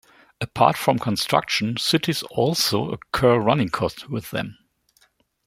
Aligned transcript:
Apart 0.41 0.77
from 0.79 0.97
construction, 0.97 1.77
cities 1.77 2.23
also 2.31 2.89
occur 2.89 3.37
running 3.37 3.69
costs 3.69 4.09
with 4.09 4.31
them. 4.31 4.57